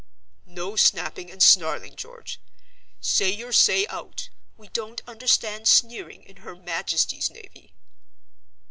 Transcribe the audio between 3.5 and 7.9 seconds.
say out. We don't understand sneering in Her Majesty's Navy!"